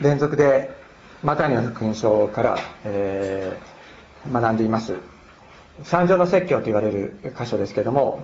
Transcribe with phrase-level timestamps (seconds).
[0.00, 0.70] 連続で
[1.24, 4.96] マタイの福音書から、えー、学んでいます。
[5.82, 8.20] 三条の説教と言われる箇所ですけども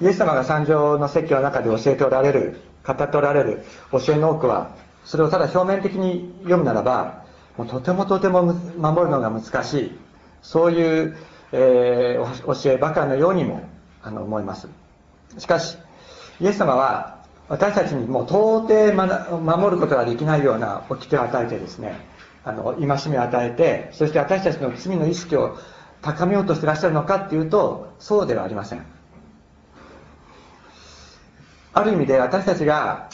[0.00, 4.74] イエス様が三条の説教の中で教えておられる語っておられる教えの多くは
[5.04, 7.24] それをただ表面的に読むならば
[7.56, 9.98] もうとてもとても守るのが難しい
[10.42, 11.16] そういう、
[11.52, 13.62] えー、教えばかりのようにも
[14.02, 14.68] あの思います。
[15.38, 15.78] しかし
[16.40, 17.13] イエス様は
[17.48, 18.92] 私たちにもう到底
[19.40, 21.94] 守ることができないような掟を与えてですね
[22.44, 25.58] あの戒めを与えてそして私たちの罪の意識を
[26.00, 28.84] 高めようとしてらっしゃるのかっていうとそうではありません。
[31.72, 33.08] ある意味で私たちが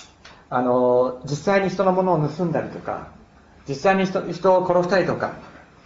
[0.51, 3.09] あの実際に人のものを盗んだりとか
[3.69, 5.35] 実際に人人を殺したりとか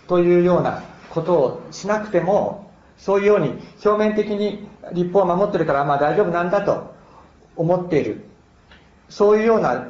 [0.08, 6.94] というようなことをしなくてもそういうように表面的に立法を守ってるからまあ大丈夫なんだと
[7.56, 8.33] 思っている。
[9.08, 9.86] そういうような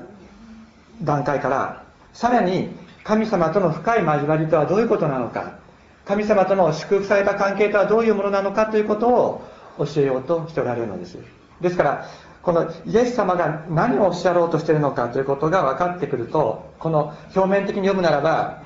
[1.03, 1.83] 段階から
[2.13, 2.71] さらに
[3.03, 5.59] 神様との深い交わりとはどういうことなのか
[6.05, 9.45] 神様との祝福された関係とはどういうものなのかということを
[9.79, 11.19] 教えようとしておられるのです。
[11.61, 12.07] ですから
[12.43, 18.63] このイエス様が何をおっしゃろうとしているのかということが分かってくるとこの表面的に読むならば、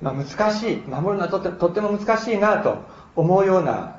[0.00, 2.78] まあ、難しい守るのはとってとっても難しいなと
[3.16, 3.97] 思うような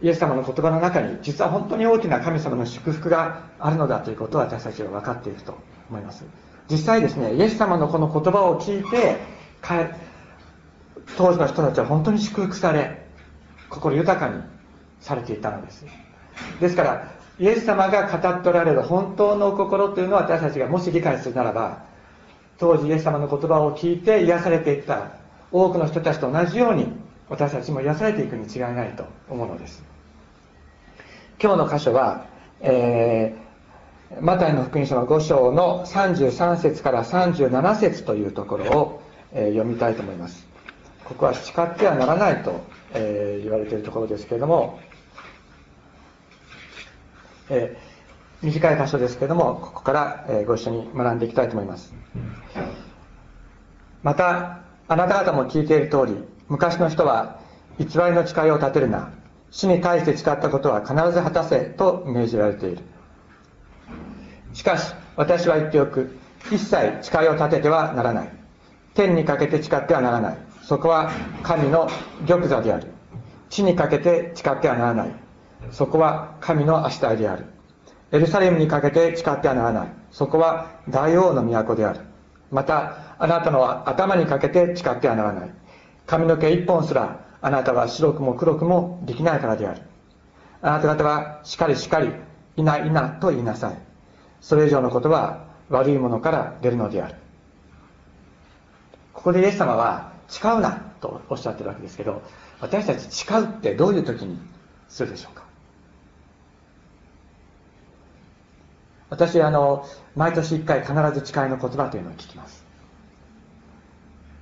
[0.00, 5.58] イエス様の言葉の中に実は本当に大きな神様の祝福があるのだということを私たちは分かっていると
[5.90, 6.24] 思います。
[6.70, 9.16] 実際ですねイエス様のこの言葉を聞いて
[11.16, 13.06] 当時の人たちは本当に祝福され
[13.70, 14.42] 心豊かに
[15.00, 15.86] されていたのです。
[16.60, 21.84] ですからイエス様が語っておられる本当の心というのを私たちがもし理解するならば
[22.58, 25.12] 当時イエス様の言葉を聞いて癒されていった
[25.50, 26.92] 多くの人たちと同じように
[27.28, 29.87] 私たちも癒されていくに違いないと思うのです。
[31.40, 32.26] 今日の箇所は、
[32.60, 40.46] えー、マタイの福音書の5章の33節から37節というところを、えー、読みたいと思います
[41.04, 42.60] ここは誓ってはならないと、
[42.92, 44.80] えー、言われているところですけれども
[47.50, 51.94] えー、短い箇所ですけれども、ここから、えー、ご一緒に学んでいきたいと思います。
[54.02, 56.16] また、あなた方も聞いている通り、
[56.48, 57.40] 昔の人は、
[57.78, 59.12] 偽りの誓いを立てるな、
[59.50, 62.78] 死に対して誓ったことは必ず果たせと命じられている。
[64.52, 66.18] しかし、私は言っておく、
[66.50, 68.32] 一切誓いを立ててはならない。
[68.94, 70.38] 天にかけて誓ってはならない。
[70.62, 71.88] そこは神の
[72.26, 72.88] 玉座である。
[73.50, 75.12] 地にかけて誓ってはならない。
[75.70, 77.46] そこは神の足台である。
[78.12, 79.88] エルサレムにかけて誓ってはならない。
[80.10, 82.00] そこは大王の都である。
[82.50, 85.50] また、あなたの頭にかけて誓ってはならない。
[86.06, 89.82] 髪の毛一本すら、あなたは白くも黒くもできないからである。
[90.60, 92.12] あなた方は、しっかりしっかり、
[92.56, 93.78] いないなと言いなさい。
[94.40, 97.14] それ以上のことは、悪いものから出るのである。
[99.12, 102.22] ここでイエス様は、誓うなとおっしゃってるわけですけど、
[102.60, 104.38] 私たち誓うってどういう時に
[104.88, 105.44] するでしょうか？
[109.10, 112.66] 私あの毎年1回必ず誓いの言葉というのを聞きます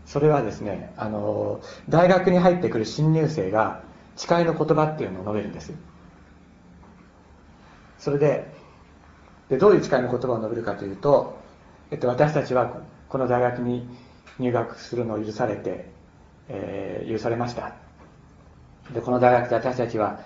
[0.06, 3.82] それはですねあの大学に入ってくる新入生が
[4.14, 5.74] 誓いの言葉っていうのを述べるんです。
[7.98, 8.50] それで
[9.48, 11.38] でどういう誓いの言葉を述べるかというと、
[11.90, 13.88] えっと、私たちはこの大学に
[14.38, 15.88] 入学するのを許されて、
[16.48, 17.74] えー、許されました。
[18.92, 20.20] でこの大学で私たちは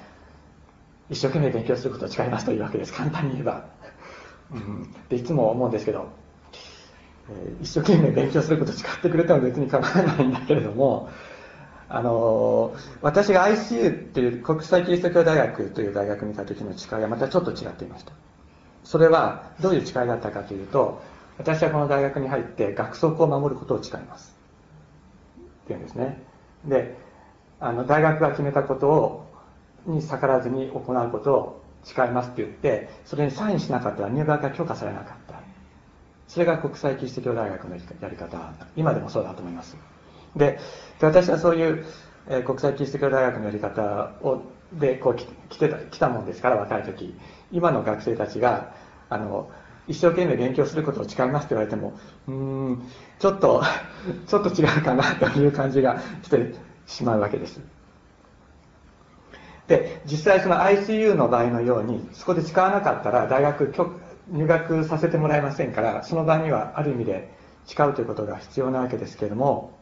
[1.09, 2.93] 一生懸命勉強することを誓いますというわけです。
[2.93, 3.65] 簡単に言えば。
[4.53, 6.09] うん、でいつも思うんですけど、
[7.61, 11.09] 一生懸命勉強すること誓ってくれても別に構わないんだけれども、
[11.89, 18.13] あの、私が ICU っていう国際キリスト教大学という大学にいた時の誓いはまたちょっと違っていました。
[18.85, 21.03] それはどういう誓いだったかというと
[21.39, 24.37] 私はこの大学に入って学則を守ることを誓います。
[25.65, 26.23] っていうんですね。
[26.65, 26.97] で
[27.61, 29.27] あの大学が決めたことを
[29.87, 35.20] に逆らわずに行うことを誓いますって言ってそれにサインしなかったら入学が許可されなかった。
[36.31, 38.55] それが国際キリスト教大学のやり方。
[38.77, 39.77] 今でもそうだと思います。
[40.37, 40.61] で
[41.01, 41.85] 私はそういう、
[42.29, 44.41] えー、国際キリスト教大学のやり方を
[44.73, 45.27] でこう来
[45.59, 47.17] てた来たもんですから若い時。
[47.51, 48.73] 今の学生たちが
[49.09, 49.51] あの
[49.89, 51.95] 一生懸命勉強することを誓いますって言われても
[52.29, 52.83] うん
[53.19, 53.65] ちょっと
[54.29, 56.55] ちょっと違うかなという感じがして
[56.87, 57.61] しまうわけです。
[59.67, 63.73] で実際その ICU の場合のようにそこで使わなかったら大学
[64.31, 67.33] 入学させてもらえませんからその場にはある意味で
[67.67, 69.79] 誓うということが必要なわけですけれども、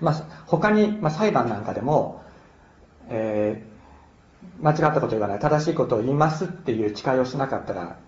[0.00, 2.22] まあ、他に、まあ、裁判なんかでも、
[3.08, 7.98] えー、間違ったことを言わない正しいことを言いますっていう誓いをしなかったら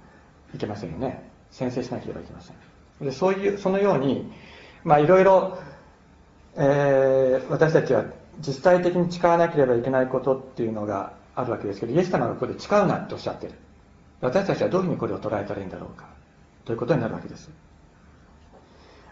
[0.55, 2.57] いけませんよね宣誓しなければいけません。
[3.01, 4.33] でそういう、そのように、
[4.85, 5.59] まあいろいろ、
[6.57, 8.05] えー、私たちは
[8.41, 13.55] 実際的に誓わなければいけないことっていうのがあるわけですけど、イエス様がここで誓うなっておっしゃってる。
[14.21, 16.07] 私たちはどういうふうにこれを捉えたらいいんだろうか。
[16.65, 17.51] ということになるわけです。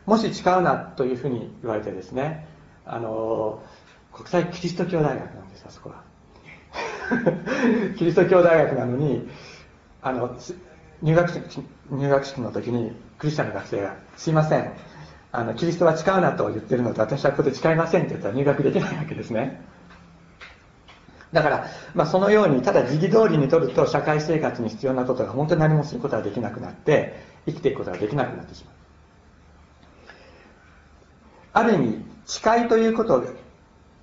[0.06, 2.46] もし誓うなというふうに言われてですね、
[2.84, 3.62] あの、
[4.12, 6.02] 国際キリスト教大学なんです、あそこは。
[7.96, 9.28] キリスト教大学なのに、
[10.02, 10.36] あの、
[11.02, 14.72] 入学式、入学式の時にクリスチャンの学生が、すいません、
[15.32, 19.60] あの、キリストは誓うなと言ってるので、私はここで誓いませんって言ったら入学できないわけですね。
[21.34, 28.74] だから、まあ、そのように、ただ時期通りにとると、社会生活に必要なことが本当に何もすることができなくなって、生きていくことができなくなってしまう。
[31.54, 33.24] ある意味、誓いということ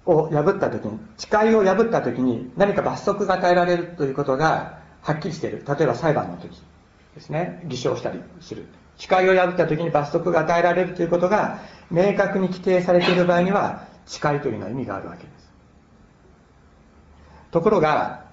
[0.05, 5.63] を破った時に、誓いを破った時に何か罰則が与えられるということがはっきりしている。
[5.65, 6.61] 例えば裁判の時
[7.15, 7.61] ですね。
[7.65, 8.65] 偽証したりする。
[8.97, 15.40] 誓いを破った時に罰則が与えられるということが明確に規定されている場合には、誓いというのは意味があるわけです。
[17.51, 18.25] ところが、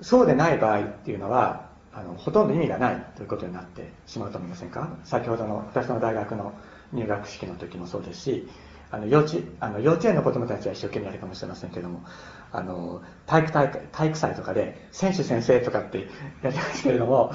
[0.00, 4.96] そうでない場合っていうのは、あのほとんど意味がないということになってしまうと思いませんか？
[5.04, 6.52] 先ほどの私の大学の
[6.92, 8.48] 入学式の時もそうですし、
[8.90, 12.04] あの幼稚あの幼稚園の子供たちは一生懸命やるかもしれませんけども、
[12.52, 16.08] あの体育大会体育祭とかで選手先生とかって
[16.42, 17.32] やりますけれども、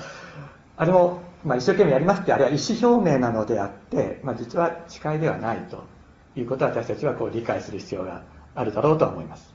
[0.77, 5.83] あれも、まあ、一生懸命やりますって、あれは意思表明なのであって、まあ、実は誓いではないと
[6.35, 8.23] いうことを私たちはこう理解する必要が
[8.55, 9.52] あるだろうと思います。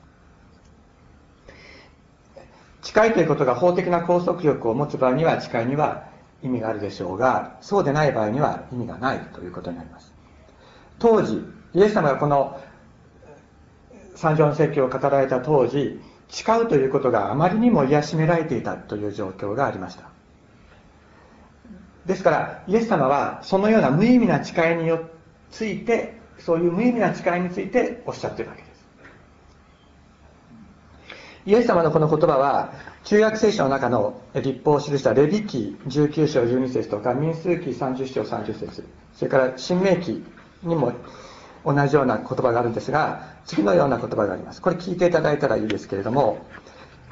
[2.81, 6.07] 誓いということが法的な拘束力を持つ場合には誓いには
[6.43, 10.13] 意味があるでしょうが、そうでない場合には意味がないということになります。
[10.97, 11.43] 当時、
[11.73, 12.59] イエス様がこの
[14.15, 20.09] 三条の説教を語られた当時、誓うということがあまりにも癒しめられていたという状況がありました。
[22.05, 24.91] ですから、イエス様はそのような無意味な誓いに
[25.51, 28.68] ついて、そういう無意味な誓いについておっしゃっているわけです。
[31.45, 40.23] イエス様のこの言葉は、旧約聖書の中の立法を記したレビ記19章12節とか、民数記30章30節それから新明記
[40.63, 40.93] にも
[41.65, 44.61] 同じような言葉があるんですが、次のような言葉があります。
[44.61, 46.45] これ聞いていただいたらいいですけれども、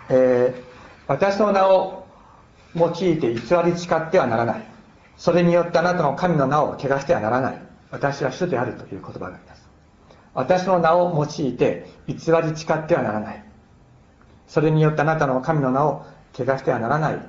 [0.10, 0.64] えー、
[1.08, 2.06] 私の名を
[2.76, 3.40] 用いて偽り
[3.78, 4.68] 誓ってはならない。
[5.18, 7.62] それによってあなたの神の名を汚してはならない。
[7.92, 9.68] 私は主であるという言葉があります。
[10.34, 12.20] 私の名を用いて偽り
[12.56, 13.47] 誓ってはならない。
[14.48, 17.20] それによってあなたの神の名を汚してはならない。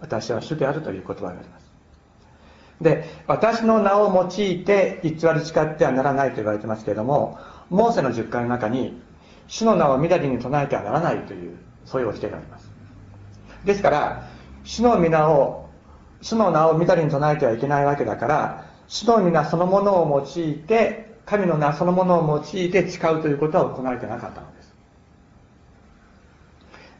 [0.00, 1.72] 私は主であるという言葉があります。
[2.80, 7.38] で、私の名を用いて偽り誓ってはならないと言われてますけれども、
[7.70, 9.00] モーセの十回の中に、
[9.46, 12.70] 主の名をみだりに唱えてはならないという、そういう教えがあります。
[13.64, 14.28] ですから、
[14.64, 15.68] 主の皆を、
[16.20, 24.61] 主の名をみだりに唱えてはいけないわけだから、主の皆そのものを用いて、神の名そのものを用いて誓うということは行われてなかったのです。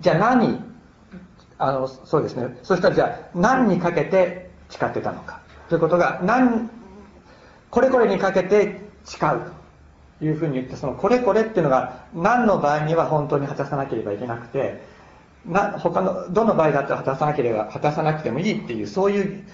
[0.02, 0.62] じゃあ何、
[1.58, 2.58] あの、そうですね。
[2.62, 5.40] そしたらじゃあ何にかけて誓ってたのか。
[5.68, 6.68] ということが何？
[7.70, 9.40] これこれにかけて誓う
[10.18, 14.82] というふうに言ってそのこれこれっていうのが何の場合には本当に果たさなければいけなくて
[15.46, 19.44] な他のどの場合だったら果たさなければ果たさなくてもいいっていうそういう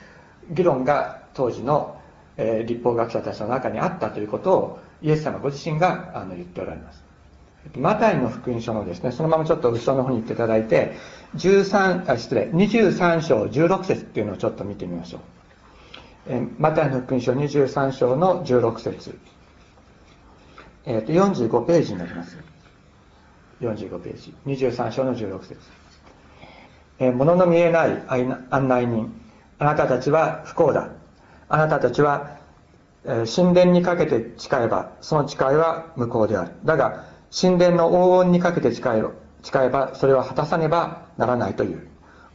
[0.50, 2.00] 議論が当時の、
[2.36, 7.07] えー、立法学者たちの中にあったということをイエス様ご自身があの言っておられます。
[7.76, 10.96] マタイの福音書のですね、そのままちょっと後ろの方に行っていただいて、
[11.36, 15.20] 13、あ、失礼、23章16節っていうのをちょっと見てみましょう。
[16.28, 19.18] えマタイの福音書23章の16節
[20.84, 22.38] えー、と45ページになります。
[23.60, 24.34] 45ページ。
[24.46, 25.56] 23章の16節
[26.98, 28.02] えー、物の見えない
[28.50, 29.12] 案内人。
[29.58, 30.90] あなたたちは不幸だ。
[31.48, 32.38] あなたたちは、
[33.04, 36.52] えー、神殿にかけて誓えば、その誓いは無効である。
[36.64, 39.02] だが、神殿の黄金にかけて誓え
[39.42, 41.86] 誓えば、それは果たさねばならないという。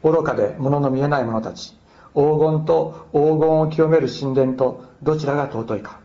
[0.03, 1.77] 愚かで物の見えない者たち。
[2.13, 5.99] 黄金と黄金を清める神殿とどちらが尊いか。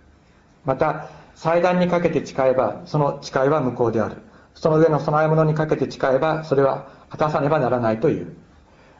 [0.65, 4.17] また、祭壇にかけて誓えば、その誓いは無効である。
[4.55, 8.37] その上の供え物にかけて誓えば、それは果たさねばならないという。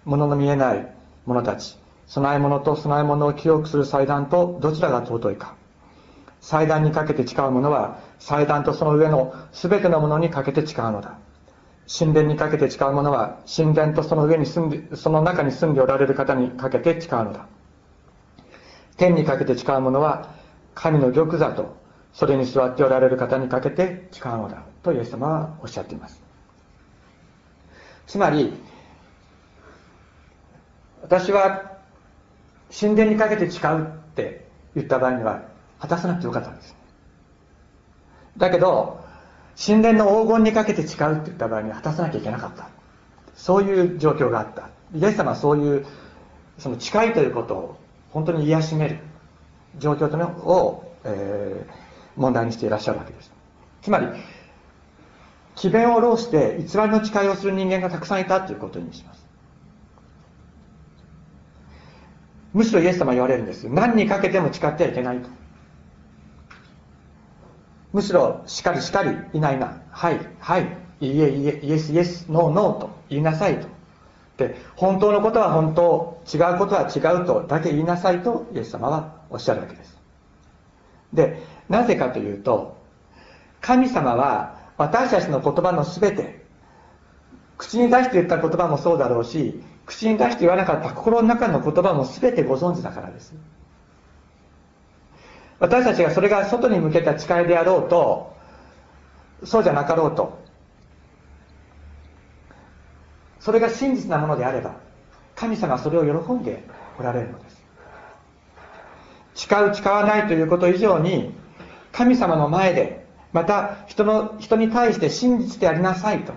[0.05, 0.87] 物の見えない
[1.27, 1.79] 者たち、
[2.15, 5.55] 供え物と供え物を記憶する祭壇とどちらが尊いか。
[6.41, 11.19] 祭壇にかけて誓う者は、祭壇とその上の全てのものにかけて誓うのだ。
[11.89, 17.47] 神殿にかけて誓う者は、神殿とその上に住んで、その中に住んでおられる方にかけて誓うのだ。
[18.97, 20.35] 天にかけて誓う者は、
[20.75, 21.77] 神の玉座と、
[22.13, 24.63] それに座っておられる方にかけて誓うのだ。
[24.83, 26.23] とイエス様はおっしゃっています。
[28.07, 28.53] つまり、
[31.03, 31.79] 私は
[32.79, 35.43] 神殿にかけて誓うって言った場合には
[35.79, 36.78] 果たさなくてよかったんです
[38.39, 39.05] だけど
[39.63, 42.69] 神殿の黄金にかけて誓うって言った場合には果たさなきゃいけなかった。
[43.35, 44.71] そういう状況があった。
[44.95, 45.87] イエス様はそういう
[46.59, 47.77] その誓いということを
[48.11, 48.99] 本当に癒しめる
[49.79, 53.33] 状況というのを、えー、問題にしていらっしゃるわけです。
[53.83, 54.07] つまり
[55.57, 59.27] 詭弁を浪して偽りの誓いをする人間がたくさんいたということにします。
[62.55, 63.69] むしろイエス様は言われるんです。
[63.69, 65.29] 何にかけても誓ってはいけないと。
[67.93, 69.83] むしろしかりしかりいないな。
[69.91, 70.89] はいはい。
[71.01, 73.69] いいえいいえイエスイエスノーノーと言いなさいと。
[74.37, 79.99] で本当のことは本当違うことは違うとだけ言いなさいとイエス様はおっしゃるわけです。
[81.13, 82.77] でなぜかというと
[83.61, 86.45] 神様は私たちの言葉の全て
[87.57, 93.35] 口に出して言った言葉もそうだろうし口に出して言わなかった心の中の言葉も全てご存知だからです。
[95.61, 98.37] 私たちがそれが外に向けた誓いであろうと
[99.45, 100.39] そうじゃなかろうと
[103.41, 104.77] それが真実なものであれば
[105.35, 106.63] 神様はそれを喜んで
[106.99, 107.59] おられるのです。
[109.35, 111.33] 誓う誓わないということ以上に
[111.93, 116.33] 神様の前でまた人の人に対して真実でありなさいと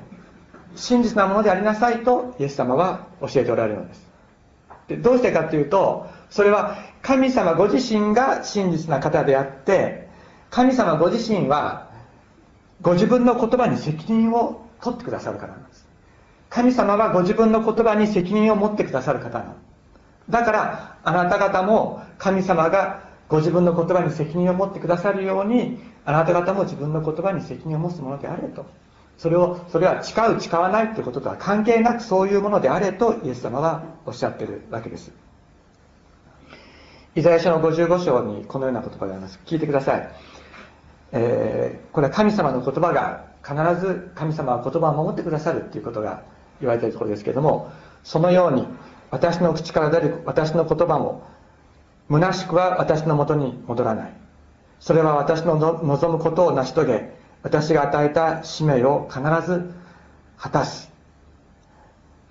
[0.76, 4.12] 真実なものでありなさいとイエス様は教えておられるのです。
[4.88, 10.08] でどうしてかというとそれは神様ご自身が真実な方であって
[10.50, 11.90] 神様ご自身は
[12.82, 15.88] ご自分の言葉に責任を取ってくださるからなんです。
[16.50, 19.56] 神様はご自分の言葉に責任を持ってくださる方なの
[20.30, 28.66] だからあなた方も神様がご自分の言葉に責任を持ってくださるようにあなた方も自分の言葉に責任を持つものであれと。
[29.18, 35.12] それをそれは誓う誓わないということとは関係なくそういうものであれとイエス様はおっしゃってるわけです。
[37.14, 39.38] イザヤ書の55章にこのような言葉があります。
[39.46, 40.10] 聞いてください、
[41.12, 46.24] えー、これは神様の言葉が必ず神様は言葉を守ってくださるということが
[46.62, 47.70] 言われているところですけれども
[48.04, 48.66] そのように
[49.10, 51.28] 私の口から出る私の言葉も
[52.10, 54.14] 虚しくは私のもとに戻らない。
[54.80, 57.14] それは私の望むことを成し遂げ
[57.44, 59.74] 私が与えた使命を必ず
[60.38, 60.90] 果たす。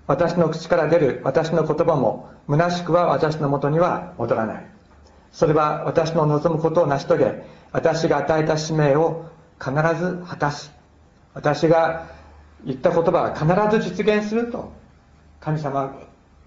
[0.06, 4.66] 私の口から出る私の言葉も虚しくは私のもとには戻らない。
[5.32, 9.26] それは私の望むことを成し遂げ私が与えた使命を
[9.60, 10.70] 必ず果たし
[11.34, 12.08] 私が
[12.64, 14.72] 言った言葉は必ず実現すると
[15.40, 15.96] 神様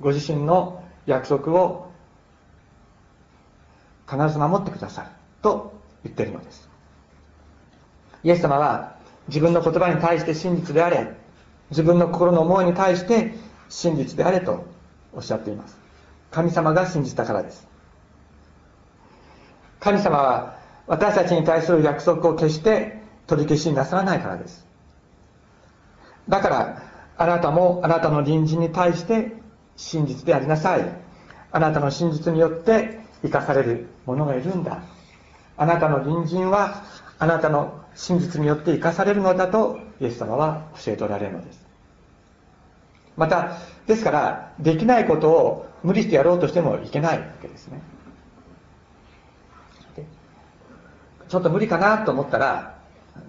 [0.01, 1.91] ご自身の約束を
[4.09, 5.07] 必ず守ってくださる
[5.41, 6.69] と言っているのです。
[8.23, 8.97] イエス様は
[9.29, 11.15] 自分の言葉に対して真実であれ
[11.69, 13.33] 自分の心の思いに対して
[13.69, 14.65] 真実であれと
[15.13, 15.82] おっしゃっています。
[16.33, 17.67] 神様が信じたからです。
[19.79, 24.65] 神様は私たちに対する約束を決して取り消しになさらないからです。
[26.27, 26.81] だから
[27.17, 29.31] あなたもあなたの隣人に対して
[29.75, 30.81] 真実でありなさい。
[31.51, 34.81] あなたの真実によって生かされる者がいるんだ。
[35.55, 36.83] あなたの隣人は
[37.19, 41.63] あなたの真実によって生かされるのだとイエス様は教えておられるのです。
[43.15, 47.81] またですからできないことを無理してやろうとしてもいけないわけですね。
[51.27, 52.75] ちょっと無理かなと思ったら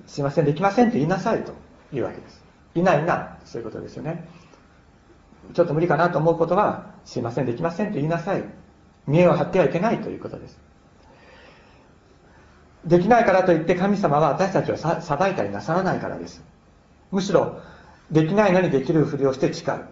[0.07, 1.53] すいませんできませんと言いなさいと
[1.93, 2.45] いうわけです。
[2.75, 4.29] いないなそういうことですよね。
[5.53, 8.45] ちょっと無理かなと思うことはすいませんできませんと言いなさい。
[9.07, 10.59] 見栄を張ってはいけないということです。
[12.85, 16.45] できないからといって神様は私たちを裁いたりなさらないからです。
[17.11, 17.61] むしろ
[18.11, 19.85] できないのにできるふりをして誓う。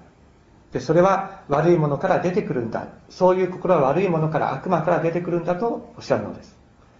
[0.72, 2.88] でそれは悪いものから出てくるんだ。
[3.10, 6.56] そういう心は悪いものから悪魔から出てくるんだとおっしゃるのです。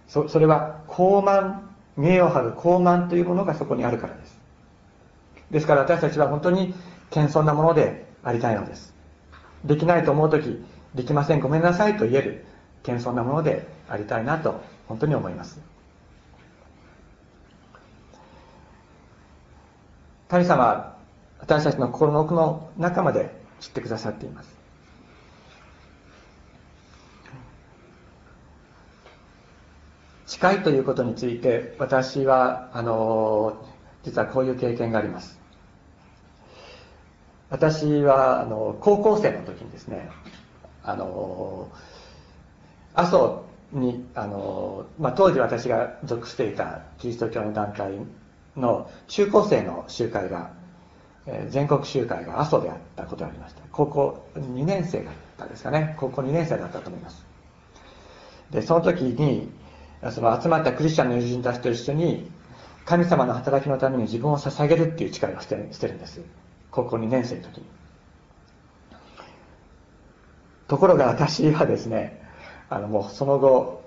[0.07, 1.59] そそれは高慢
[1.97, 4.37] 見栄を張る高慢というものがそこにあるからです。
[5.49, 6.75] ですから私たちは本当に
[7.09, 8.93] 謙遜なものでありたいのです。
[9.65, 10.63] できないと思う時
[10.93, 12.45] できませんごめんなさいと言える
[12.83, 15.59] 謙遜なものでありたいなと本当に思います。
[20.29, 20.95] 神様は
[21.39, 24.53] 私たちの心の奥の中まで知ってくださっています。
[30.27, 33.65] 近いということについて私はあの
[34.03, 35.39] 実はこういう経験があります。
[37.49, 40.09] 私はあの高校生の時にですね
[40.83, 41.71] あの
[42.95, 47.93] 阿蘇にあの、まあ、当時私が属していたキリスト教の団体
[48.57, 50.51] の中高生の集会が、
[51.49, 53.61] 全国集会が阿蘇であったことがありました。
[53.71, 55.95] 高校2年生がったですかね。
[55.97, 57.25] 高校2年生だったと思います。
[58.51, 59.49] でその時に
[60.11, 62.29] その集まったクリスチャンの友人たちと一緒に
[62.85, 66.21] 神様の働きのために自分を捧げるっていう力をしてしてるんです。
[66.71, 67.65] 高校2年生の時に。
[70.67, 72.21] ところが私はですね
[72.69, 73.83] あのもうその後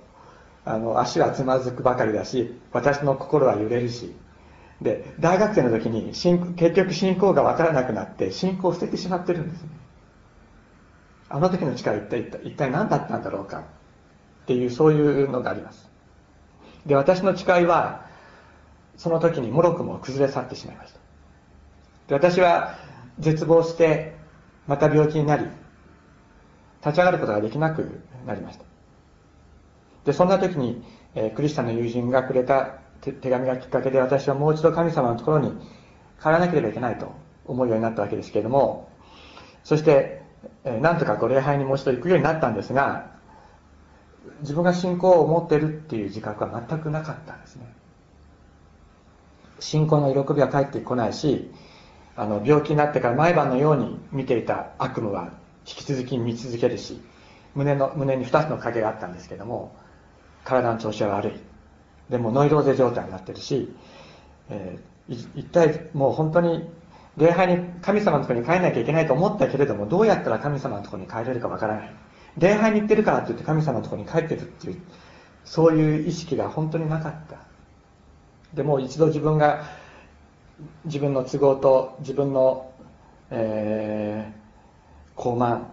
[0.64, 4.14] あの足はつまずくばかりだし私の心は揺れるし
[4.80, 9.64] で大学生の時に信結局信仰が分からなくなって信仰を捨ててしまってるんです
[11.28, 13.62] あの時の力一体一体何だったんだろうかっ
[14.46, 15.90] ていうそういうのがあります。
[16.86, 18.06] で私の誓いは
[18.96, 21.00] その時にもろくも崩れ去ってしまいました。
[22.08, 22.78] で私は
[23.18, 24.14] 絶望して
[24.68, 25.46] また病気になり
[26.80, 28.64] 立ち上がることができなくなりました。
[30.04, 30.84] でそんな時に、
[31.16, 32.78] えー、クリスチャンの友人がくれた
[33.12, 35.52] 手紙がきっかけで私はもう一度神様のところに
[36.20, 37.12] 帰らなければいけないと
[37.44, 38.88] 思うようになったわけですけれども
[39.64, 40.22] そして、
[40.64, 43.10] えー、なんとかこう礼拝にもう一度行くようになったんですが
[44.40, 47.72] 自分が信仰を持ってるっていう自覚は全くなかったんですね。
[49.60, 51.50] 信仰の喜びは返ってこないし
[52.14, 55.32] あの病気になってから毎晩のように見ていた悪夢は
[55.66, 57.00] 引き続き見続けるし
[57.54, 59.74] 胸の胸に2つの影があったんですけども
[60.44, 61.55] 体の調子は悪い。
[62.10, 63.74] でもノイローゼ状態になってるし、
[64.48, 66.68] えー、一体もう本当に
[67.16, 71.94] 礼拝に神様のところに帰らなきゃいけないと思ったけれどもどうやったら神様のところに帰れるかわからない。
[72.36, 74.80] 礼拝に行ってるからって言って神様のところに帰ってるっていう
[75.44, 77.38] そういう意識が本当になかった。
[78.54, 79.64] でも一度自分が
[80.84, 82.70] 自分の都合と自分の、
[83.30, 85.64] えー、傲慢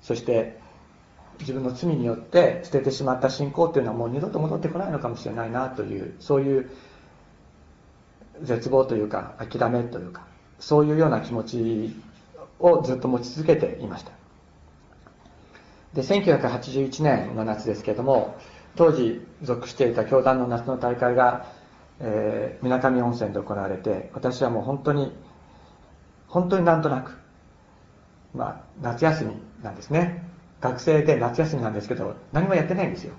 [0.00, 0.58] そして
[1.40, 6.70] 自分の罪によって捨ててしまった信仰っていうのはもう二度と戻ってこないのかもしれないなというそういう
[8.42, 10.26] 絶望というか諦めというか
[10.58, 11.96] そういうような気持ち
[12.58, 14.12] をずっと持ち続けていました。
[15.94, 18.36] で1981年の夏ですけども
[18.76, 21.46] 当時属していた教団の夏の大会が
[22.62, 25.12] みなかみ温泉で行われて私はもう本当に
[26.28, 27.18] 本当になんとなく
[28.34, 29.32] まあ夏休み
[29.62, 30.27] なんですね。
[30.60, 33.14] 学生で夏休みなんですけど何もやってないんですよ。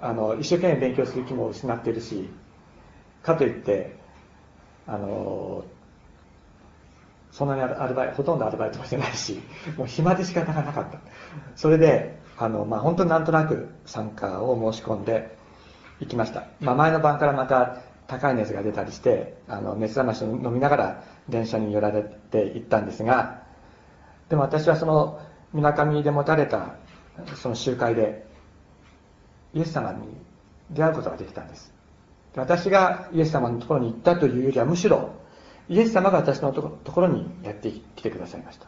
[0.00, 2.28] あの一生懸命勉強する気も失ってるし
[3.22, 3.96] かといって
[4.86, 5.64] あの
[7.30, 9.40] そんなにアルバイトほとんどアルバイトもしてないし
[9.76, 10.98] もう暇で仕方がなかった。
[11.56, 15.36] それであの、まあ、本当になんとなく参加を申し込んで
[16.00, 23.42] 行きました、まあ、前の晩からまた高い熱が出たりしてあの熱冷ましを飲みながら電車に寄られて行ったんですが
[24.28, 25.20] でも私はその
[25.54, 26.74] みなかみで持たれた
[27.36, 28.26] その集会で
[29.54, 30.08] イエス様に
[30.70, 31.72] 出会うことができたんです。
[32.34, 35.12] 私がイエス様のところに行ったというよりはむしろ
[35.68, 38.66] イエス様が私のところにやってきてくださいました。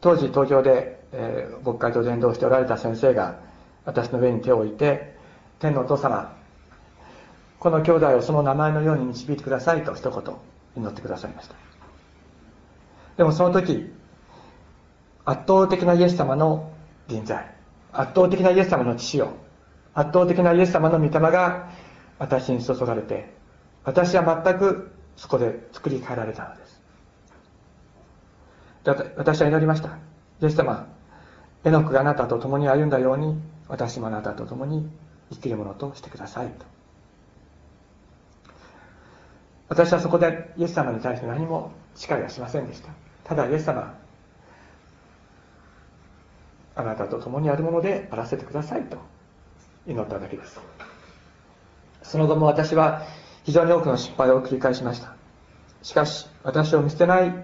[0.00, 3.40] 当時東京で、えー、牧会と伝道しておられた先生が
[3.84, 5.16] 私の上に手を置いて
[5.60, 6.36] 天のお父様
[7.58, 10.34] この兄弟をその名前のように導いてくださいと一言
[10.76, 11.54] 祈ってくださいました。
[13.16, 13.92] でもその時
[15.28, 16.72] 圧倒的なイエス様の
[17.06, 17.54] 臨在。
[17.92, 19.36] 圧倒的なイエス様の父を
[19.92, 21.68] 圧倒的なイエス様の御霊が
[22.18, 23.34] 私に注がれて
[23.84, 26.80] 私は全くそこで作り変えられたのです。
[29.16, 29.98] 私は祈りました。
[30.40, 30.88] イエス様
[31.64, 33.38] エノクがあなたと共に歩んだように
[33.68, 34.88] 私もあなたと共に
[35.30, 36.48] 生きるものとしてください。
[36.48, 36.64] と
[39.68, 42.92] 私はそこでイエス様に対して何も誓いはしませんでした。
[43.24, 43.97] ただイエス様
[46.78, 48.98] あなたと共にあるものであらせてくださいと
[49.86, 50.60] 祈っただけです。
[52.02, 53.02] その後も私は
[53.42, 55.16] 非常に多くの失敗を繰り返しました。
[55.82, 57.34] しかし私を見捨てない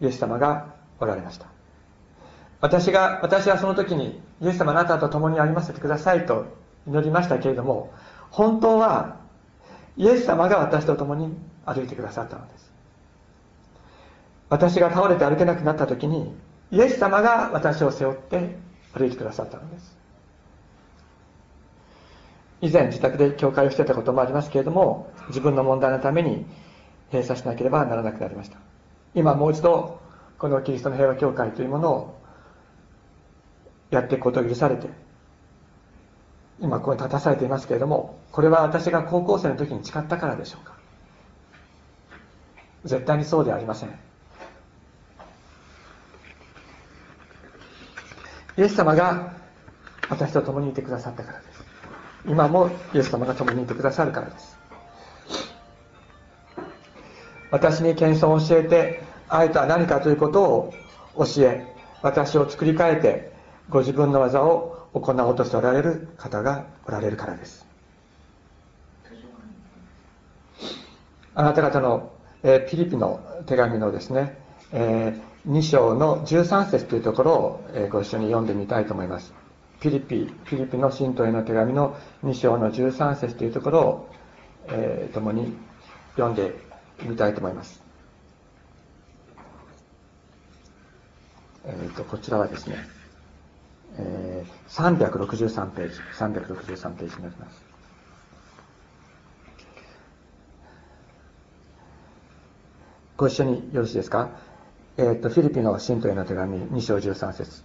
[0.00, 1.46] イエス様がおられました。
[2.62, 6.46] 私が私はその時にイエス様あなたと共にありませてくださいと
[6.86, 7.92] 祈りましたけれども
[8.30, 9.20] 本当は
[9.98, 12.72] イエス様が私と共に歩いてくださったのです。
[14.48, 16.32] 私が倒れて歩けなくなった時に
[16.70, 18.56] イエス様が私を背負って
[18.94, 19.96] 歩いてくださったのです。
[22.60, 26.44] 以前自宅で教会をしてたこともありますけれども自分の問題のために
[27.12, 28.58] 閉鎖しなければならなくなりました。
[29.14, 30.00] 今もう一度
[30.38, 32.18] このキリストの平和教会というものを
[33.90, 34.88] やっていくことを許されて
[36.60, 40.74] 今ここに立たされていますけれどもこれは私が高校生の時に誓ったからでしょうか。
[42.84, 44.07] 絶対にそうではありません。
[48.58, 49.32] イエス様が
[50.10, 51.62] 私と共にいてくださったからです。
[52.26, 54.58] 今もイエス様が共にいてくださるからです。
[57.52, 60.74] 私に謙遜を教えて愛とは何かということを
[61.16, 63.32] 教え私を作り変えて
[63.70, 67.64] ご自分の技を行おうとしておられる方がおられるからです。
[71.36, 72.10] あなた方の、
[72.42, 74.36] えー、ピリピの手紙のですね、
[74.72, 79.32] えー、2章の13節というところを、え、ご一緒に読んでみたいと思います。
[79.80, 84.08] ピリピピリピの信徒への手紙の2章の13節というところを、
[84.66, 85.54] えー、共に
[86.16, 86.54] 読んで
[87.02, 87.80] みたいと思います。
[91.64, 92.76] えーと、こちらはですね、
[93.96, 97.64] えー、363ページ、363ページになります。
[103.16, 104.28] ご一緒によろしいですか？
[104.98, 107.62] えっ、と、フィリピンの信徒への手紙2章13節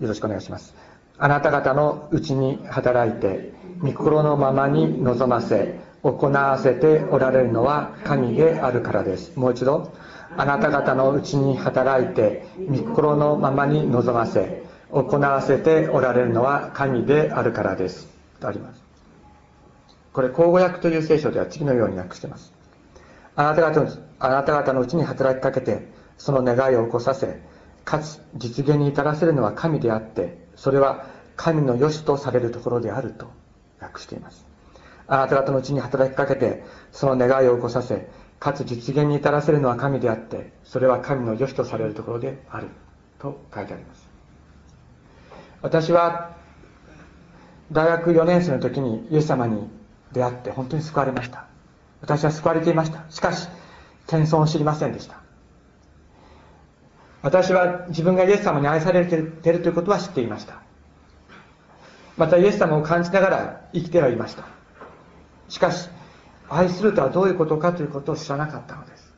[0.00, 0.74] よろしくお願いします。
[1.18, 9.38] あなた方のうちに働いて、御心のままに望ませ、行わせておられるのは神であるからです。
[9.38, 9.92] もう一度。
[10.38, 18.08] あなた方のうちに働いて御心のままに望ませ行わせておられるのは神であるからです
[18.40, 18.82] とあります
[20.12, 22.52] これ口語訳という聖書では次のように訳しています
[23.36, 23.90] あなた方の
[24.20, 27.40] あなた方のうちに働きかけてその願いを起こさせ
[27.84, 33.30] かつ実現に至らせるのは神であってそれは神の良しとされるところであると
[33.80, 34.44] 訳しています。
[35.06, 42.68] あなた方のうちに働きかけてその願いを起こさせかつ実現に至らせるのは神であってそれは神の良しとされるところである
[43.18, 44.08] と書いてあります。
[45.62, 46.36] 私は
[47.72, 49.68] 大学4年生の時にイエス様に
[50.12, 51.46] 出会って本当に救われました。
[52.00, 53.04] 私は救われていました。
[53.10, 53.48] しかし
[54.06, 55.27] 謙遜を知りませんでした。
[57.28, 60.62] 私は自分がイエス様に愛されているということは知っていました。
[62.16, 64.44] またイエス様を感じながら生きてはいました。
[65.50, 65.90] しかし
[66.48, 69.14] 愛するとはどういうことかということを知らなかったのです。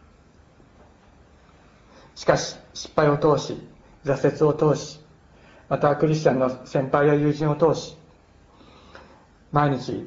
[2.16, 3.62] しかし失敗を通し
[4.05, 5.01] 挫折を通し
[5.68, 7.96] またクリスチャンの先輩や友人を通し
[9.53, 10.05] 毎日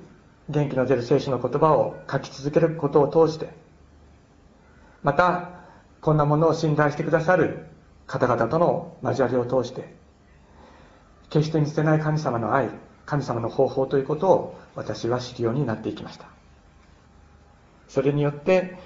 [0.50, 3.48] 元気の出る聖書の言葉を書き続けることを通して
[5.04, 5.52] また
[6.02, 7.72] こんなものを信頼してくださる
[8.08, 9.94] 方々との交わりを通して
[11.30, 12.70] 決して見捨てない神様の愛
[13.06, 16.28] 神様の方法ということを私は知るようになっていきました。
[17.88, 18.78] それによって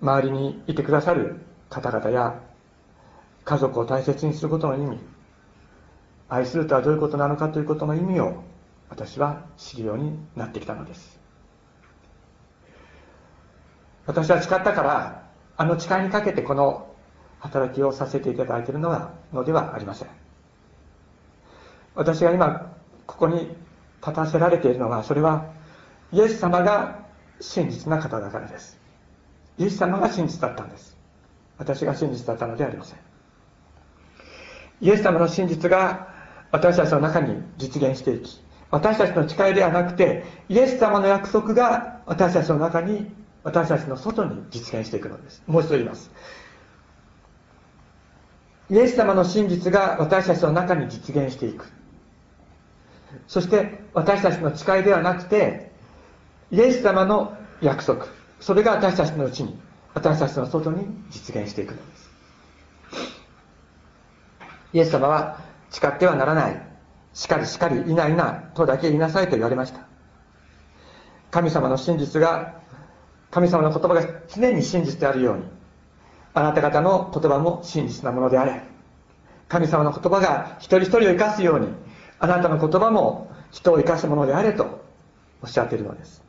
[0.00, 2.40] 周りにいてくださる方々や
[3.44, 4.98] 家族を大切にすることの意味
[6.28, 8.44] 愛するとはどういうことなのかということの意味を
[8.88, 11.18] 私は知るようになってきたのです。
[14.06, 16.89] 私は誓ったからあの誓いにかけてこの
[17.40, 20.08] 働きをさせていただいているのはのではありません。
[21.94, 22.72] 私が今
[23.06, 23.56] ここに
[24.00, 25.50] 立たせられているのはそれは
[26.12, 27.00] イエス様が
[27.40, 28.78] 真実な方だからです。
[29.58, 30.96] イエス様が真実だったんです。
[31.58, 32.98] 私が真実だったのではありません。
[34.80, 36.08] イエス様の真実が
[36.52, 43.10] 私たちの中に実現していき私たちの誓いではなくてイエス様の約束が私たちの中に
[43.42, 45.42] 私たちの外に実現していくのです。
[45.46, 46.10] もう一度言います。
[48.70, 51.66] イエス様の真実が私たちの中に実現していく。
[53.26, 55.72] そして私たちの誓いではなくて
[56.52, 58.06] イエス様の約束。
[58.38, 59.58] それが私たちのうちに
[59.92, 62.10] 私たちの外に実現していくのです。
[64.72, 66.66] イエス様は誓ってはならない。
[67.12, 69.80] しかりしかりいないなとだけ言いなさいと言われました。
[71.32, 72.60] 神様の真実が
[73.32, 75.42] 神様の言葉が常に真実であるように
[76.34, 78.62] あなた方の言葉も真実なものであれ。
[79.48, 81.68] 神様の言葉が一人一人を生かすように
[82.20, 84.80] あなたの言葉も人を生かすものであれと
[85.42, 86.22] おっしゃっているのです。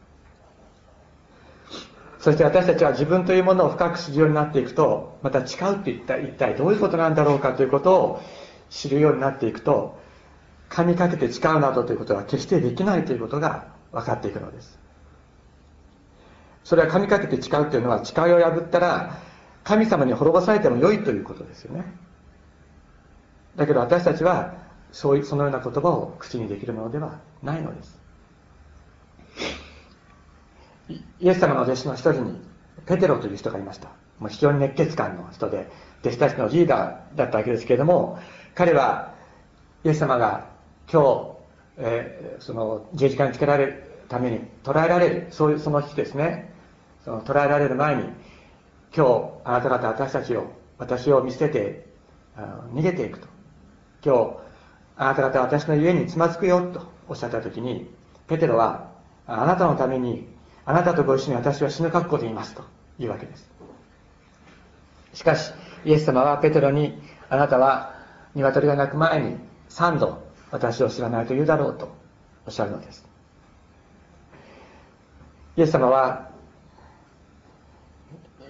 [2.19, 8.21] そして私たちは自分というものを深く知るようになっていくとまた誓うって一体一体どういうことなんだろうかということを
[8.69, 9.99] 知るようになっていくと
[10.69, 14.79] 神かけて誓うなどということは決してできないということが分かっていくのです。
[16.63, 19.17] それは神かけて誓うというのは誓いを破ったら
[19.63, 21.85] 神様に滅ぼされても良いということですよね。
[23.55, 24.55] だけど私たちは
[24.91, 28.01] そういうそのような言葉を口にできるものではないのです。
[31.19, 32.41] イエス様の弟子の一人に
[32.85, 33.89] ペテロという人がいました。
[34.19, 35.67] もう非常に熱血感の人で
[36.01, 38.19] 弟子たちのリーダーだったわけですけれども
[38.53, 39.15] 彼は
[39.83, 40.47] イエス様が
[40.91, 41.37] 今日、
[41.77, 46.51] えー、その十字架につけられるために捕らえられるそういうその日ですね。
[47.03, 48.03] その捕らえられる前に
[48.95, 51.85] 今日あなた方私たちを私を見捨てて
[52.73, 53.27] 逃げていくと。
[54.03, 54.37] 今日
[54.97, 57.89] あなた方私の家につまずくよとおっしゃった時に
[58.27, 58.91] ペテロは
[59.27, 60.27] あなたのために
[60.65, 62.63] あなたとご一緒に私は死ぬ覚悟でいますと
[62.99, 63.49] いうわけです。
[65.13, 65.53] しかし
[65.85, 67.95] イエス様はペテロにあなたは
[68.33, 69.37] 鶏が鳴く前に
[69.69, 71.95] 三度私を知らないと言うだろうと
[72.45, 73.07] おっしゃるのです。
[75.57, 76.30] イエス様は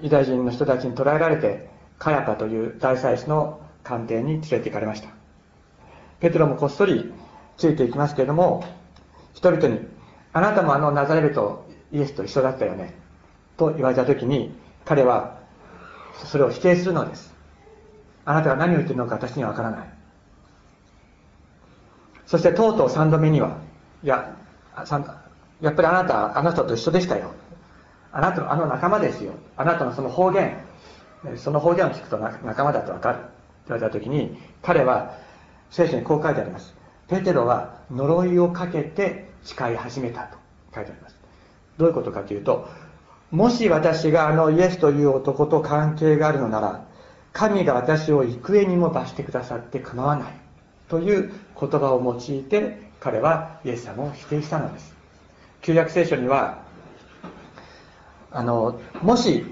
[0.02, 5.10] ユダヤ人の人たちに捕らえられてカヤパという大祭司の官邸に連れて行かれました。
[6.20, 7.12] ペテロもこっそり
[7.58, 8.64] ついていきますけれども
[9.34, 9.80] 人々に
[10.34, 12.96] あなたもあのナザレルとイエスと一緒だったよね
[13.58, 15.40] と言われた時に彼は
[16.26, 17.34] それを否定するのです。
[18.26, 19.90] あなたが何を言ってるのか私にはわからない。
[22.26, 23.58] そしてとうとう三度目には
[24.04, 24.36] いや
[25.62, 27.34] やっぱりあなたあの人と一緒でしたよ。
[28.14, 29.34] あなたのあの仲間ですよ。
[29.58, 30.58] あなたのその方言。
[31.38, 33.20] その方言を聞くと仲間だとわかる。
[33.20, 33.24] と
[33.70, 35.18] 言われた時に彼は
[35.70, 36.74] 聖書にこう書いてあります。
[37.08, 40.38] ペテロは呪いをかけて誓い始めたと。
[40.74, 41.16] 書いてあります。
[41.78, 42.68] どういうことかというと
[43.32, 46.86] もし私があのイエスという男と関係があるのなら
[47.34, 50.34] 神が私を幾重にも罰してくださって構わない。
[50.90, 54.94] という言葉を用いて彼はイエス様を否定したのです。
[55.62, 56.61] 旧約聖書には
[58.32, 59.46] あのもし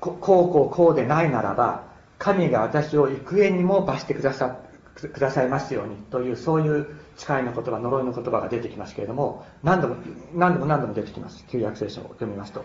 [0.00, 1.84] こうこうこうでないならば
[2.18, 4.58] 神が私を幾重にも罰してくださ
[4.94, 9.96] くださいますようにというそういう誓いの言葉呪いの言葉が出てきますけれども何度も
[10.34, 11.44] 何度も何度も出てきます。
[11.48, 12.64] 旧約聖書を読みますと。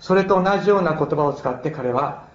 [0.00, 2.26] それと同じような言葉を使って彼は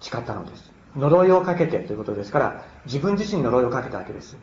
[0.00, 0.72] 誓ったのです。
[0.96, 4.36] 呪いをかけてということですから自分自身に呪いをかけたわけです。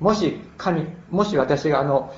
[0.00, 2.14] もし神もし私があの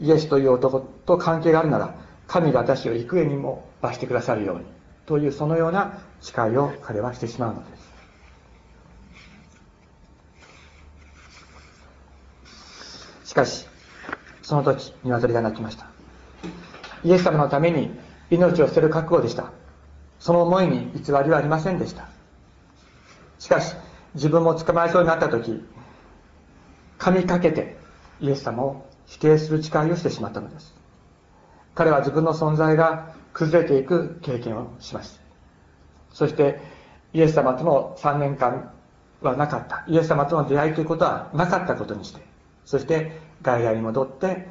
[0.00, 1.94] イエスという男と関係があるなら
[2.28, 4.64] 神が私を幾重にも罰してくださるように
[5.06, 7.76] というそのような誓いを彼はしてしまうので
[13.24, 13.30] す。
[13.30, 13.66] しかし
[14.42, 15.86] その時鶏が鳴きました。
[17.02, 17.90] イエス様のために
[18.30, 19.50] 命を捨てる覚悟でした。
[20.18, 22.08] その思いに偽りはありませんでした。
[23.38, 23.74] しかし
[24.14, 25.64] 自分も捕まえそうになった時
[26.98, 27.76] 噛みかけて
[28.20, 30.77] イエス様を否定する誓いをしてしまったのです。
[31.78, 35.20] 彼は自分の存在が崩れていく経験をしました。
[36.12, 36.60] そして
[37.12, 38.72] イエス様との3年間
[39.20, 39.84] はなかった。
[39.86, 42.20] イエス様との出会いということはなかったことにして
[42.64, 44.48] そして外来に戻って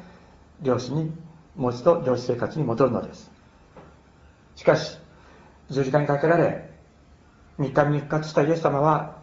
[0.62, 1.12] 漁師に
[1.54, 3.30] もう一度漁師生活に戻るのです。
[4.56, 4.96] しかし
[5.68, 6.70] 十字架にかけられ
[7.58, 9.18] 3日目に復活したイエス様は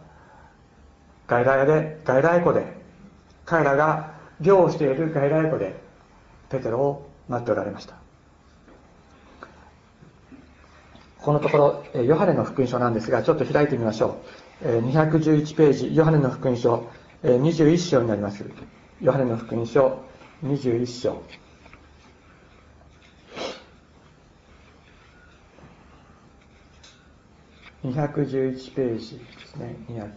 [1.26, 2.72] 外来で外来湖で
[3.44, 5.74] 彼らが漁をしている外来湖で
[6.50, 7.96] ペテロを待っておられました。
[11.18, 14.20] このところヨハネの福音書なんですがちょっと開いてみましょ
[14.62, 14.66] う。
[14.66, 16.88] 211ページヨハネの福音書
[17.22, 18.44] 21章になります。
[19.00, 19.98] ヨハネの福音書
[20.44, 21.22] 21章。
[27.84, 29.76] 211ページですね。
[29.88, 30.10] 200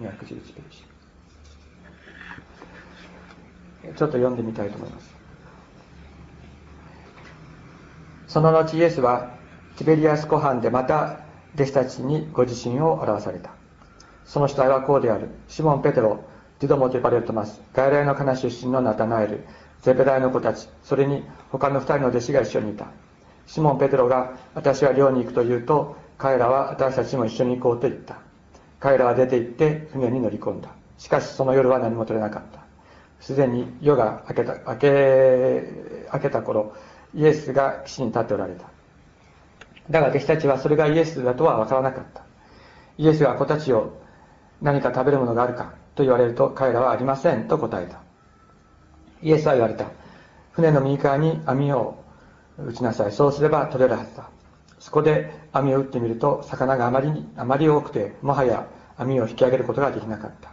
[0.00, 0.84] 211ページ。
[3.84, 5.17] ちょっと読んでみたいと思います。
[8.28, 9.30] その後イエスは
[9.76, 11.20] ティベリアス湖畔でまた
[11.54, 13.50] 弟子たちにご自身を表された。
[14.24, 15.30] その次第はこうである。
[15.48, 16.22] シモン・ペテロ
[16.60, 19.44] デドモと呼ばれるトマスガリラヤのカナ出身のナタナエル
[19.80, 22.86] ゼベダイの子たちそれに他の二人の弟子が一緒にいた。
[23.46, 28.18] シモン・ペテロが私は漁に行くと言うと彼らは私たちも一緒に行こうと言った。
[28.78, 30.68] 彼らは出て行って船に乗り込んだ。
[30.98, 32.60] しかしその夜は何も獲れなかった。
[33.20, 35.62] すでに夜が明けた明け
[36.12, 36.74] 明けた頃
[37.14, 38.64] イエスが岸に立っておられた。
[39.90, 42.22] だが弟子たちはそれがイエスだとは分からなかった。
[42.98, 44.00] イエスが子たちを
[44.60, 48.00] 何か食べるものがあるかと言われると彼らはありませんと答えた。
[49.22, 49.86] イエスは言われた。
[50.52, 52.02] 船の右側に網を
[52.58, 53.12] 打ちなさい。
[53.12, 54.28] そうすれば取れるはずだ。
[54.78, 58.66] そこで網を打ってみると魚があまりにあまり多くてもはや
[58.96, 60.50] 網を引き上げることができなかった。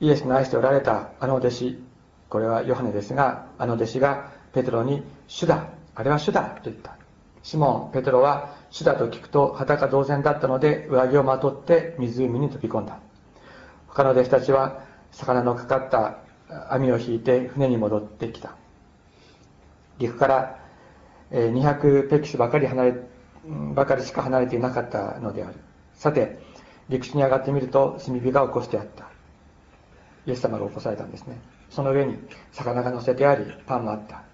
[0.00, 1.82] イエスの愛しておられたあの弟子
[2.28, 6.96] これはヨハネですがあの弟子がペテロに「主だあれは主だ」と言った。
[7.42, 12.98] シモンペテロは主だと聞くと裸同然だったので上着をまとって湖に飛び込んだ。
[13.88, 14.80] 他の弟子たちは
[15.12, 16.18] 魚のかかった
[16.68, 18.56] 網を引いて船に戻ってきた。
[19.98, 20.58] 陸から
[21.30, 22.94] 200ペキスばかり離れ
[23.74, 25.54] ばかりしか離れていなかったのである。
[25.94, 26.38] さて
[26.88, 29.04] 陸地に上がってみると炭火が起こしてあった。
[30.26, 31.40] イエス様が起こされたんですね。
[31.70, 32.18] その上に
[32.50, 34.24] 魚が乗せてありパンもあった。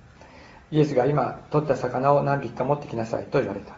[0.70, 3.76] イエスが今取った魚を何匹か持ってきなさいと言われた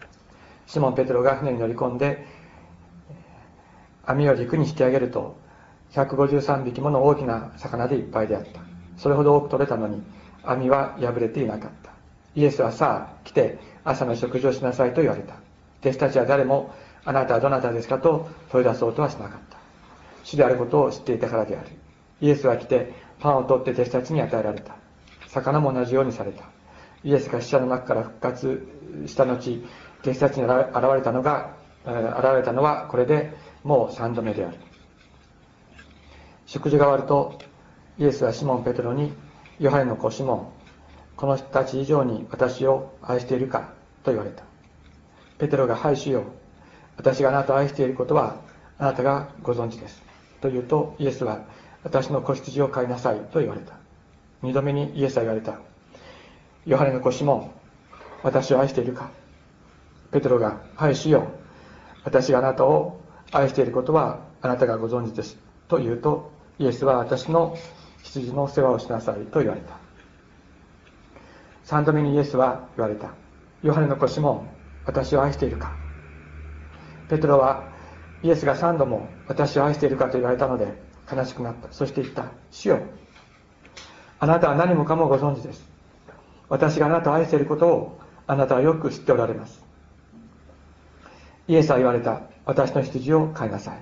[0.67, 2.27] シモン・ペテロが船に乗り込んで
[4.05, 5.37] 網を陸に引き上げると
[5.93, 8.61] 153匹もの大きな魚でいっぱいであった
[8.97, 10.03] それほど多く取れたのに
[10.43, 11.91] 網は破れていなかった
[12.35, 15.37] イエスはさあ来て朝の食事をしなさいと言われた
[15.81, 16.75] 弟子たちは誰も
[17.05, 19.59] あなたはどなたですかと問い出そうとはしなかった
[20.29, 21.69] 主であることを知っていたからである。
[22.21, 24.77] イエスは来て、パンを取って弟子たちに与えられた。
[25.27, 26.45] 魚も同じようにされた。
[27.05, 28.69] イエスが死者の中から復活
[29.07, 29.63] した後、
[30.03, 30.55] 弟子たちに現
[30.95, 31.95] れたのが、現
[32.37, 33.33] れたのはこれで
[33.65, 34.57] もう三度目である。
[36.47, 37.39] 食事が終わると、
[37.99, 39.13] イエスはシモン・ペトロに、
[39.59, 40.49] ヨハネの子シモン、
[41.17, 43.73] この人たち以上に私を愛しているか
[44.05, 44.45] と言われた。
[45.39, 46.25] ペテロが、はい、主よ。
[46.97, 48.37] 私があなたを愛していることは、
[48.79, 50.03] あなたがご存知です。
[50.41, 51.43] と言うと、イエスは、
[51.83, 53.75] 私の子羊を飼いなさいと言われた。
[54.43, 55.59] 二度目にイエスは言われた。
[56.69, 57.51] ヨハネの子シモン、
[58.23, 59.11] 私を愛しているか
[60.13, 61.29] ペテロが、はい、主よ。
[62.05, 63.01] 私があなたを
[63.33, 65.39] 愛していることは、あなたがご存知です。
[65.67, 67.57] と言うと、イエスは私の
[68.03, 69.79] 羊の世話をしなさいと言われた。
[71.65, 73.13] 三度目にイエスは言われた。
[73.63, 74.49] ヨハネの子シモン、
[74.85, 75.75] 私を愛しているか
[77.09, 77.73] ペテロは
[78.23, 81.73] イエスが三度も私を愛しているかと言われたので悲しくなった。
[81.73, 82.27] そして言った。
[82.51, 82.81] 主よ。
[84.21, 85.78] あなたは何もかもご存知です。
[86.49, 89.65] 私があなたを愛していることをあなたはよく知っておられます。
[91.47, 92.23] イエスは言われた。
[92.45, 93.81] 私の羊を飼いなさい。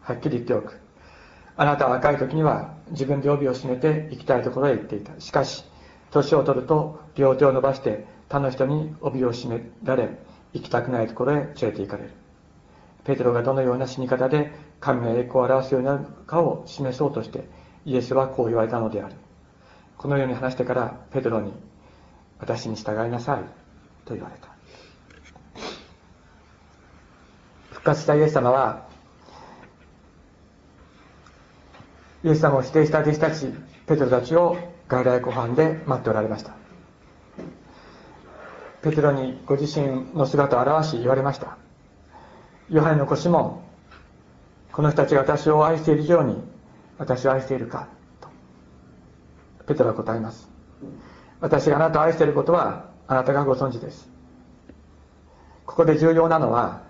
[0.00, 0.78] はっきり言っておく。
[1.56, 5.18] あなたは若い時には自分で帯を締めて行きたいところへ行っていた。
[5.20, 5.64] しかし、
[6.10, 10.08] 年を取ると両手を伸ばして他の人に帯を締められ、
[10.52, 12.10] 行きたくないところへ連れて行かれる。
[13.04, 17.48] ペテロがどのような死に方で神の栄光を表すようになるかを示そうとして、
[17.84, 19.14] イエスはこう言われたのである。
[19.96, 21.52] このように話してから、ペテロに、
[22.38, 23.42] 私に従いなさい、
[24.04, 24.48] と言われた。
[27.70, 28.86] 復活したイエス様は、
[32.24, 33.46] イエス様を否定した弟子たち、
[33.86, 34.56] ペテロたちを
[34.88, 36.52] 外来湖畔で待っておられました。
[38.82, 41.58] ペテロにご自身の姿を表し言われました。
[42.70, 43.60] ヨハネの子シモン、
[44.72, 46.42] この人たちが私を愛しているように、
[46.98, 47.88] 私を愛しているか
[48.20, 48.28] と。
[49.66, 50.48] ペテロは答えます。
[51.40, 54.08] 私があなたを愛していることは、あなたがご存知です。
[55.66, 56.82] ここで重要なのは、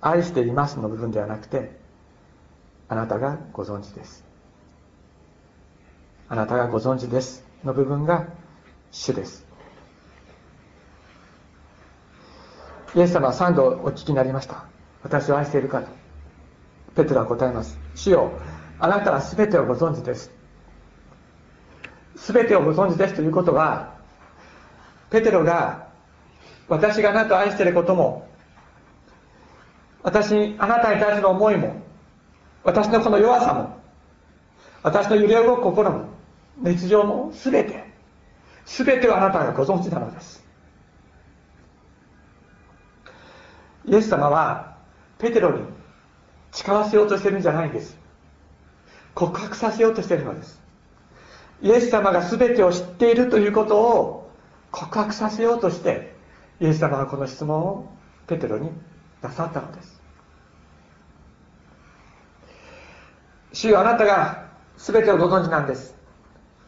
[0.00, 1.78] 愛していますの部分ではなくて、
[2.88, 4.24] あなたがご存知です。
[6.28, 8.26] あなたがご存知ですの部分が
[8.90, 9.46] 主です。
[12.94, 14.64] イエス様は3度お聞きになりました。
[15.02, 15.88] 私を愛しているかと。
[16.94, 17.78] ペテロは答えます。
[17.94, 18.32] 主よ、
[18.78, 20.30] あなたは全てをご存知です。
[22.16, 23.91] 全てをご存知ですということは、
[25.12, 25.88] ペテロが
[26.68, 28.26] 私があなたを愛していることも、
[30.02, 31.76] 私、あなたに対する思いも、
[32.64, 33.76] 私のこの弱さも、
[34.82, 36.06] 私の揺れ動く心も、
[36.60, 37.84] 熱情も全て、
[38.64, 40.42] 全てをあなたがご存知なのです。
[43.84, 44.76] イエス様は
[45.18, 45.64] ペテロに
[46.52, 47.98] 誓わせようとしてるんじゃないんです
[49.14, 50.60] 告白させようとしてるのです
[51.62, 54.21] イエス様が全てを知っているということを
[54.72, 56.16] 告白させようとして
[56.60, 57.88] イエス様はこの質問を
[58.26, 58.70] ペテロに
[59.20, 60.02] なさったのです。
[63.52, 65.94] 主よあなたが全てをご存知なんです。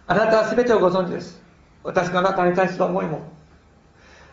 [0.06, 1.42] あなたは全てをご存知です。
[1.84, 3.22] 私のあなたに対する思いも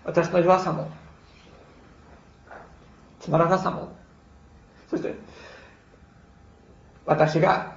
[0.05, 0.89] 私の弱さも
[3.19, 3.93] つまらなさも
[4.89, 5.13] そして
[7.05, 7.75] 私が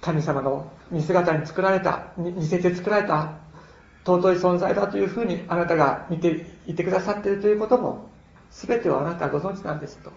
[0.00, 3.37] 神様の見姿に作られた似せて作られた
[4.08, 8.08] 尊い存在だというふうにあなたが見ていてくださっているということも
[8.50, 10.10] 全てをあなたはご存知なんですと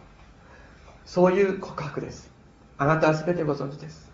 [1.06, 2.32] そういう告白です
[2.77, 4.10] あなたは全てご存知です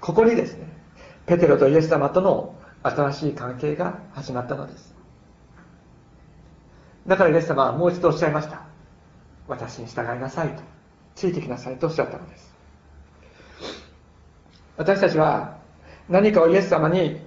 [0.00, 0.66] ここにですね
[1.26, 4.92] ペテロとイエス様との新しい関係が始まったのです
[7.06, 8.62] だからイエス様はもう一度おっしゃいました。
[9.48, 10.62] 私に従いなさいと。
[11.14, 12.54] ついてきなさいとおっしゃったのです。
[14.76, 15.58] 私たちは
[16.08, 17.20] 何かをイエス様に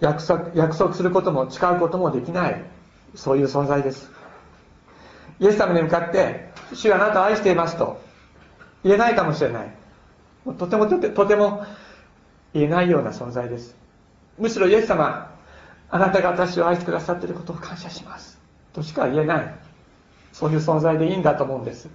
[0.00, 2.62] 約束約束することも誓うこともできない、
[3.14, 4.10] そういう存在です。
[5.40, 8.00] イエス様に向かって、主はあなたを愛していますと
[8.84, 9.74] 言えないかもしれない。
[10.58, 11.64] とてもとてとても
[12.54, 13.76] 言えないような存在です。
[14.38, 15.34] むしろイエス様、
[15.90, 18.38] あなたが私を愛してくださっていることを感謝します。
[18.72, 19.54] としか言えない
[20.32, 21.88] そういう存在でいいんだと思うんです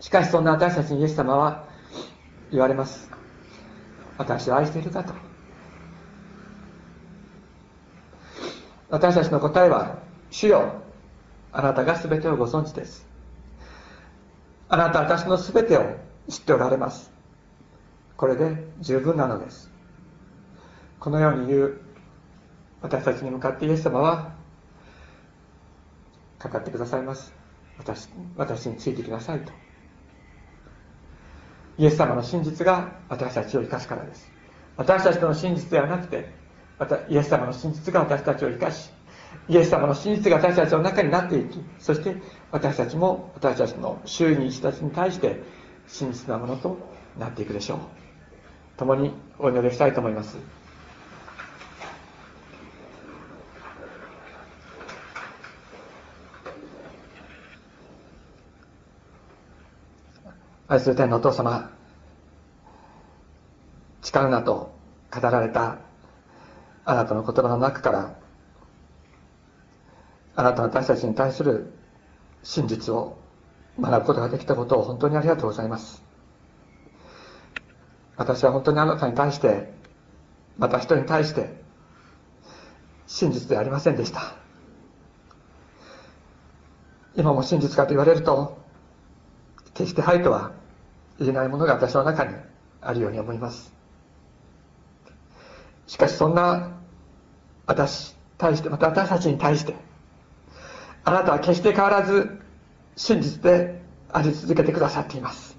[0.00, 1.64] しかしそんな私たちにイエス様は
[2.52, 3.10] 言われます
[4.18, 5.12] 私を愛しているかと。
[8.88, 9.98] 私たちの答えは
[10.30, 10.82] 主よ。
[11.52, 13.06] あなたが全てをご存知です。
[14.68, 15.96] あなたは私の全てを
[16.28, 17.10] 知っておられます。
[18.16, 19.70] これで十分なのです。
[21.00, 21.80] このように言う
[22.82, 24.34] 私たちに向かってイエス様は
[26.42, 27.32] 語ってくださいます。
[27.78, 29.65] 私私についてきなさいと。
[31.78, 34.30] イエス様の真実が私たちを生かすからです。
[34.76, 36.30] 私たちの真実ではなくて
[36.78, 38.90] またイエス様の真実が私たちを生かし
[39.48, 42.16] イエス様の真実が私たちの中になっていきそして
[42.50, 45.42] 私たちも私たちの周囲に人たちに対して
[45.86, 46.78] 真実なものと
[47.18, 47.78] なっていくでしょう。
[48.76, 50.36] 共にお祈りしたいと思います。
[60.76, 61.70] 愛する天のお父様
[64.02, 64.74] 誓うなと
[65.10, 65.78] 語られた
[66.84, 68.18] あなたの言葉の中から
[70.36, 71.72] あなたの私たちに対する
[72.42, 73.16] 真実を
[73.80, 76.02] 学ぶことができたことを本当にありがとうございます。
[78.16, 79.72] 私は本当にあなたに対して
[80.58, 81.54] また人に対して
[83.06, 84.36] 真実ではありませんでした。
[87.16, 88.58] 今も真実かと言われると
[89.72, 90.52] 決してはいとは
[91.18, 92.34] 言えないものが私の中に
[92.80, 93.74] あるように思います。
[95.86, 96.72] しかしそんな
[97.66, 99.74] 私対してまた私たちに対して
[101.04, 102.40] あなたは決して変わらず
[102.96, 103.80] 真実で
[104.12, 105.56] あり続けてくださっています。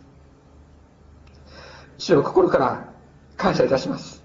[1.97, 2.93] 主を心から
[3.35, 4.23] 感謝いたします。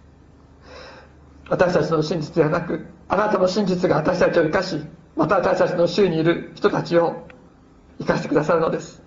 [1.48, 4.80] 私たちの真実ではなくあなたの真実が私たちを生かし
[5.16, 7.26] また私たちの周囲にいる人たちを
[7.98, 9.02] 生かしてくださるのです。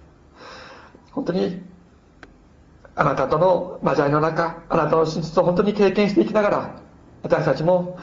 [1.12, 1.62] 本当に
[2.96, 6.82] あなたとの交わりの中あなたの真実を本当に経験していきながら
[7.24, 8.00] 私たちも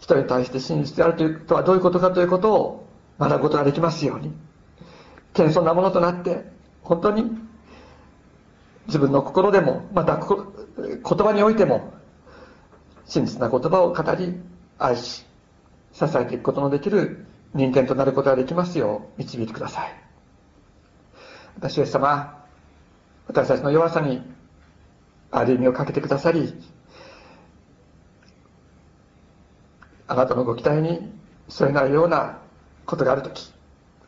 [0.00, 2.88] 人に対して真実であるということはどういうことかということを
[3.18, 4.32] 学ぶことができますように。
[5.34, 6.44] 謙遜なものとなって
[6.82, 7.30] 本当に
[8.86, 10.26] 自分の心でもまた言
[10.98, 11.92] 葉においても
[13.04, 14.34] 真実な言葉を語り
[14.78, 15.26] 愛し
[15.92, 19.92] 支えていくことのできる人間となることができますよう導いてください。
[21.58, 22.45] 私様
[23.28, 24.22] 私たちの弱さに
[25.30, 26.54] 歩みをかけてくださり
[30.08, 31.12] あなたのご期待に
[31.48, 32.38] 添えないような
[32.86, 33.52] ことがあるとき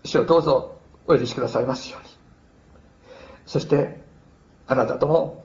[0.05, 2.09] 主をどうぞお許しくださいますように。
[3.47, 4.01] そして
[4.67, 5.43] あなたとの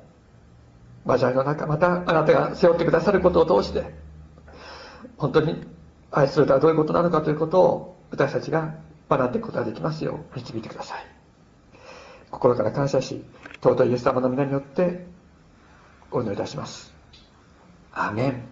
[1.06, 3.94] 交わりの中またあなたが背負ってくださることを通して
[5.18, 5.66] 本当に
[6.12, 8.76] 愛するとはどういうことなのかということを私たちが
[9.10, 11.13] 学んでいくことができますよう導いてください。
[12.34, 13.24] 心から感謝し
[13.62, 15.06] 尊いイエス様の皆によって
[16.12, 16.94] お祈りいたします。
[17.94, 18.44] アメン。